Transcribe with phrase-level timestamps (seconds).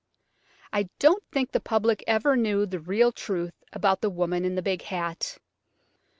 [0.73, 4.63] I don't think the public ever knew the real truth about the woman in the
[4.63, 5.37] big hat.